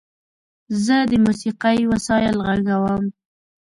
زه 0.85 0.97
د 1.09 1.13
موسیقۍ 1.25 1.79
وسایل 1.91 2.35
غږوم. 2.47 3.03